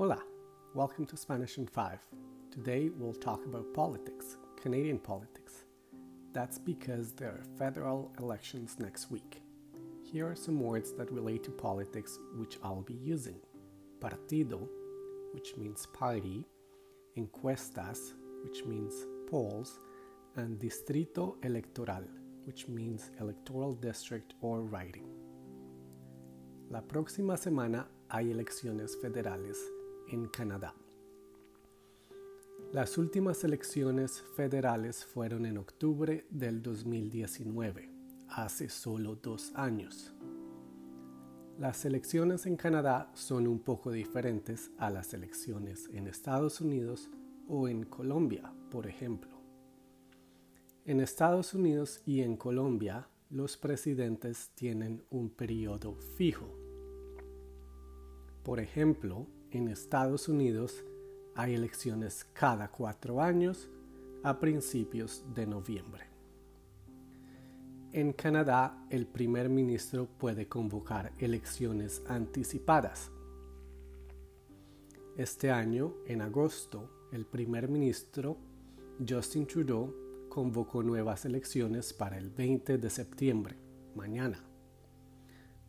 Hola, 0.00 0.22
welcome 0.72 1.04
to 1.04 1.16
Spanish 1.18 1.58
in 1.58 1.66
5. 1.66 1.98
Today 2.50 2.88
we'll 2.88 3.12
talk 3.12 3.44
about 3.44 3.74
politics, 3.74 4.38
Canadian 4.56 4.98
politics. 4.98 5.66
That's 6.32 6.58
because 6.58 7.12
there 7.12 7.28
are 7.28 7.58
federal 7.58 8.10
elections 8.18 8.76
next 8.78 9.10
week. 9.10 9.42
Here 10.02 10.26
are 10.26 10.34
some 10.34 10.58
words 10.58 10.94
that 10.94 11.12
relate 11.12 11.44
to 11.44 11.50
politics 11.50 12.18
which 12.38 12.56
I'll 12.64 12.80
be 12.80 12.94
using 12.94 13.40
partido, 14.00 14.66
which 15.34 15.54
means 15.58 15.86
party, 15.92 16.46
encuestas, 17.18 18.14
which 18.42 18.64
means 18.64 19.04
polls, 19.28 19.80
and 20.36 20.58
distrito 20.58 21.36
electoral, 21.42 22.04
which 22.46 22.68
means 22.68 23.10
electoral 23.20 23.74
district 23.74 24.32
or 24.40 24.62
riding. 24.62 25.10
La 26.70 26.80
próxima 26.80 27.36
semana 27.36 27.86
hay 28.08 28.30
elecciones 28.30 28.96
federales 29.02 29.58
en 30.10 30.26
Canadá. 30.28 30.74
Las 32.72 32.98
últimas 32.98 33.42
elecciones 33.42 34.22
federales 34.36 35.04
fueron 35.04 35.44
en 35.46 35.58
octubre 35.58 36.26
del 36.30 36.62
2019, 36.62 37.90
hace 38.28 38.68
solo 38.68 39.16
dos 39.16 39.52
años. 39.56 40.12
Las 41.58 41.84
elecciones 41.84 42.46
en 42.46 42.56
Canadá 42.56 43.10
son 43.14 43.46
un 43.46 43.58
poco 43.58 43.90
diferentes 43.90 44.70
a 44.78 44.88
las 44.88 45.12
elecciones 45.14 45.88
en 45.92 46.06
Estados 46.06 46.60
Unidos 46.60 47.10
o 47.48 47.68
en 47.68 47.84
Colombia, 47.84 48.52
por 48.70 48.86
ejemplo. 48.86 49.40
En 50.84 51.00
Estados 51.00 51.52
Unidos 51.52 52.00
y 52.06 52.22
en 52.22 52.36
Colombia, 52.36 53.08
los 53.30 53.56
presidentes 53.56 54.50
tienen 54.54 55.04
un 55.10 55.30
periodo 55.30 55.96
fijo. 56.16 56.59
Por 58.42 58.58
ejemplo, 58.58 59.26
en 59.50 59.68
Estados 59.68 60.28
Unidos 60.28 60.84
hay 61.34 61.54
elecciones 61.54 62.24
cada 62.32 62.70
cuatro 62.70 63.20
años 63.20 63.68
a 64.22 64.40
principios 64.40 65.24
de 65.34 65.46
noviembre. 65.46 66.04
En 67.92 68.12
Canadá, 68.12 68.86
el 68.88 69.06
primer 69.06 69.48
ministro 69.48 70.06
puede 70.06 70.46
convocar 70.46 71.12
elecciones 71.18 72.02
anticipadas. 72.06 73.10
Este 75.16 75.50
año, 75.50 75.94
en 76.06 76.22
agosto, 76.22 77.08
el 77.12 77.26
primer 77.26 77.68
ministro 77.68 78.36
Justin 79.06 79.46
Trudeau 79.46 79.92
convocó 80.28 80.82
nuevas 80.82 81.24
elecciones 81.24 81.92
para 81.92 82.16
el 82.16 82.30
20 82.30 82.78
de 82.78 82.90
septiembre, 82.90 83.56
mañana. 83.94 84.49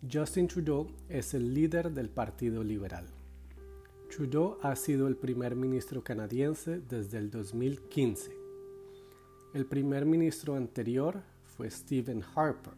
Justin 0.10 0.48
Trudeau 0.48 0.88
es 1.10 1.36
el 1.36 1.54
líder 1.54 1.92
del 1.92 2.10
Partido 2.10 2.64
Liberal. 2.64 3.06
Trudeau 4.10 4.58
ha 4.64 4.76
sido 4.76 5.08
el 5.08 5.16
primer 5.16 5.56
ministro 5.56 6.04
canadiense 6.04 6.80
desde 6.80 7.20
el 7.20 7.30
2015. 7.30 8.36
El 9.54 9.68
primer 9.68 10.08
ministro 10.08 10.56
anterior 10.56 11.22
fue 11.56 11.70
Stephen 11.70 12.24
Harper, 12.34 12.74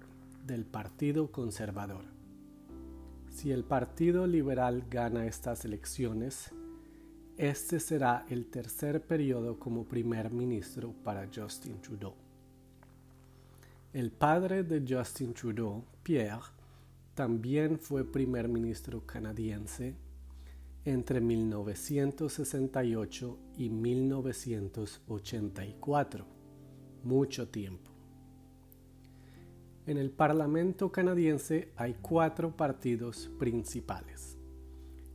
del 0.45 0.65
Partido 0.65 1.31
Conservador. 1.31 2.03
Si 3.29 3.51
el 3.51 3.63
Partido 3.63 4.27
Liberal 4.27 4.83
gana 4.89 5.25
estas 5.25 5.63
elecciones, 5.63 6.51
este 7.37 7.79
será 7.79 8.25
el 8.29 8.47
tercer 8.47 9.01
periodo 9.01 9.57
como 9.57 9.85
primer 9.85 10.29
ministro 10.29 10.93
para 11.05 11.29
Justin 11.33 11.79
Trudeau. 11.81 12.15
El 13.93 14.11
padre 14.11 14.63
de 14.63 14.83
Justin 14.85 15.33
Trudeau, 15.33 15.85
Pierre, 16.03 16.41
también 17.15 17.79
fue 17.79 18.03
primer 18.03 18.47
ministro 18.47 19.05
canadiense 19.05 19.95
entre 20.85 21.21
1968 21.21 23.37
y 23.57 23.69
1984, 23.69 26.25
mucho 27.03 27.47
tiempo. 27.47 27.91
En 29.85 29.97
el 29.97 30.11
Parlamento 30.11 30.91
canadiense 30.91 31.71
hay 31.75 31.95
cuatro 32.01 32.55
partidos 32.55 33.29
principales. 33.37 34.37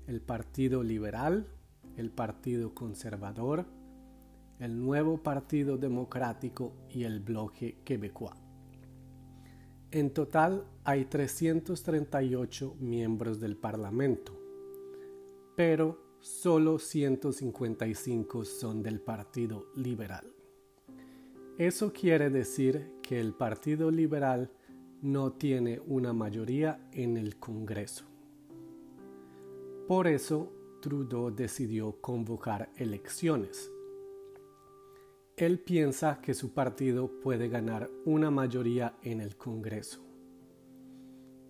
El 0.06 0.20
Partido 0.20 0.82
Liberal, 0.82 1.46
el 1.96 2.10
Partido 2.10 2.74
Conservador, 2.74 3.64
el 4.58 4.78
Nuevo 4.78 5.22
Partido 5.22 5.78
Democrático 5.78 6.74
y 6.90 7.04
el 7.04 7.20
Bloque 7.20 7.78
Quebecois. 7.84 8.47
En 9.90 10.10
total 10.10 10.66
hay 10.84 11.06
338 11.06 12.76
miembros 12.80 13.40
del 13.40 13.56
Parlamento 13.56 14.38
pero 15.58 15.98
solo 16.20 16.78
155 16.78 18.44
son 18.44 18.80
del 18.80 19.00
Partido 19.00 19.66
Liberal. 19.74 20.24
Eso 21.58 21.92
quiere 21.92 22.30
decir 22.30 22.92
que 23.02 23.18
el 23.18 23.34
Partido 23.34 23.90
Liberal 23.90 24.52
no 25.02 25.32
tiene 25.32 25.80
una 25.84 26.12
mayoría 26.12 26.88
en 26.92 27.16
el 27.16 27.40
Congreso. 27.40 28.04
Por 29.88 30.06
eso, 30.06 30.52
Trudeau 30.80 31.34
decidió 31.34 32.00
convocar 32.00 32.70
elecciones. 32.76 33.68
Él 35.38 35.60
piensa 35.60 36.20
que 36.20 36.34
su 36.34 36.52
partido 36.52 37.20
puede 37.20 37.48
ganar 37.48 37.88
una 38.04 38.28
mayoría 38.28 38.96
en 39.02 39.20
el 39.20 39.36
Congreso. 39.36 40.00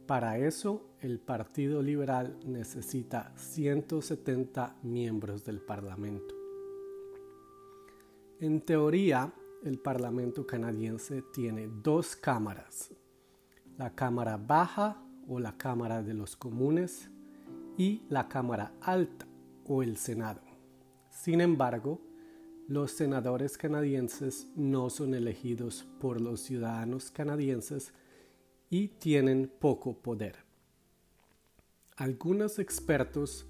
Para 0.07 0.37
eso, 0.37 0.91
el 1.01 1.19
Partido 1.19 1.83
Liberal 1.83 2.39
necesita 2.45 3.33
170 3.37 4.77
miembros 4.83 5.43
del 5.47 5.63
Parlamento. 5.63 6.35
En 8.41 8.61
teoría, 8.61 9.33
el 9.65 9.79
Parlamento 9.79 10.47
canadiense 10.47 11.23
tiene 11.33 11.71
dos 11.83 12.15
cámaras, 12.15 12.91
la 13.79 13.95
Cámara 13.95 14.37
Baja 14.37 15.03
o 15.27 15.41
la 15.41 15.57
Cámara 15.57 16.03
de 16.03 16.13
los 16.13 16.37
Comunes 16.37 17.09
y 17.79 18.03
la 18.11 18.29
Cámara 18.29 18.75
Alta 18.83 19.27
o 19.67 19.83
el 19.83 19.97
Senado. 19.97 20.43
Sin 21.09 21.41
embargo, 21.41 22.03
los 22.69 22.93
senadores 22.93 23.59
canadienses 23.59 24.47
no 24.55 24.91
son 24.91 25.15
elegidos 25.15 25.87
por 26.01 26.21
los 26.21 26.41
ciudadanos 26.41 27.11
canadienses, 27.11 27.93
y 28.71 28.89
tienen 28.89 29.51
poco 29.59 29.95
poder. 29.95 30.37
Algunos 31.97 32.59
expertos 32.59 33.47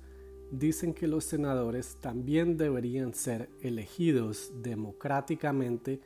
dicen 0.52 0.94
que 0.94 1.08
los 1.08 1.24
senadores 1.24 1.96
también 2.00 2.56
deberían 2.56 3.12
ser 3.12 3.50
elegidos 3.60 4.52
democráticamente 4.62 6.00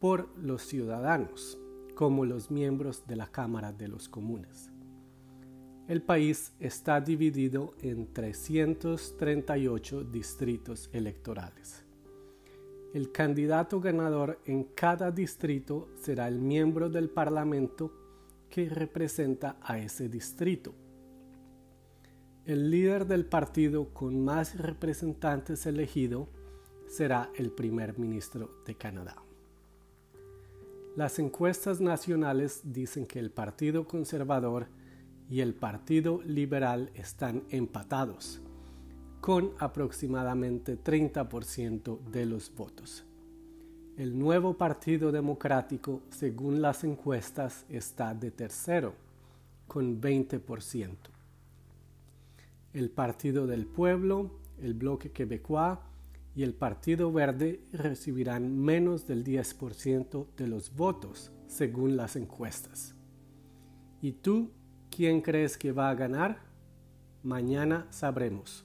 por 0.00 0.36
los 0.36 0.62
ciudadanos, 0.62 1.56
como 1.94 2.24
los 2.24 2.50
miembros 2.50 3.06
de 3.06 3.14
la 3.14 3.28
Cámara 3.28 3.72
de 3.72 3.86
los 3.86 4.08
Comunes. 4.08 4.70
El 5.86 6.02
país 6.02 6.52
está 6.58 7.00
dividido 7.00 7.74
en 7.80 8.12
338 8.12 10.04
distritos 10.04 10.90
electorales. 10.92 11.84
El 12.92 13.12
candidato 13.12 13.80
ganador 13.80 14.40
en 14.46 14.64
cada 14.64 15.12
distrito 15.12 15.88
será 15.94 16.26
el 16.26 16.40
miembro 16.40 16.90
del 16.90 17.08
Parlamento 17.08 17.92
que 18.48 18.68
representa 18.68 19.56
a 19.62 19.78
ese 19.78 20.08
distrito. 20.08 20.74
El 22.44 22.68
líder 22.68 23.06
del 23.06 23.26
partido 23.26 23.94
con 23.94 24.24
más 24.24 24.58
representantes 24.58 25.66
elegido 25.66 26.28
será 26.88 27.30
el 27.36 27.52
primer 27.52 27.96
ministro 27.96 28.50
de 28.66 28.74
Canadá. 28.74 29.22
Las 30.96 31.20
encuestas 31.20 31.80
nacionales 31.80 32.60
dicen 32.64 33.06
que 33.06 33.20
el 33.20 33.30
Partido 33.30 33.86
Conservador 33.86 34.66
y 35.28 35.42
el 35.42 35.54
Partido 35.54 36.20
Liberal 36.24 36.90
están 36.94 37.44
empatados, 37.50 38.42
con 39.20 39.52
aproximadamente 39.58 40.78
30% 40.82 42.00
de 42.10 42.26
los 42.26 42.54
votos. 42.54 43.04
El 43.96 44.18
nuevo 44.18 44.54
Partido 44.54 45.12
Democrático, 45.12 46.00
según 46.08 46.62
las 46.62 46.84
encuestas, 46.84 47.66
está 47.68 48.14
de 48.14 48.30
tercero, 48.30 48.94
con 49.66 50.00
20%. 50.00 50.96
El 52.72 52.90
Partido 52.90 53.46
del 53.46 53.66
Pueblo, 53.66 54.30
el 54.62 54.74
Bloque 54.74 55.10
Quebecois 55.10 55.78
y 56.34 56.42
el 56.42 56.54
Partido 56.54 57.12
Verde 57.12 57.60
recibirán 57.72 58.56
menos 58.56 59.06
del 59.06 59.22
10% 59.22 60.26
de 60.36 60.46
los 60.46 60.74
votos, 60.74 61.30
según 61.46 61.96
las 61.96 62.16
encuestas. 62.16 62.94
¿Y 64.00 64.12
tú 64.12 64.50
quién 64.90 65.20
crees 65.20 65.58
que 65.58 65.72
va 65.72 65.90
a 65.90 65.94
ganar? 65.94 66.38
Mañana 67.22 67.86
sabremos. 67.90 68.64